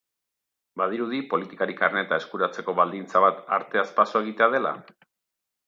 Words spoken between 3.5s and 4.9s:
arteaz paso egitea dela?